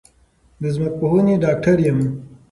[0.61, 1.99] د ځمکپوهنې ډاکټر یم